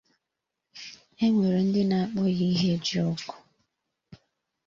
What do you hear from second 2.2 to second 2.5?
ya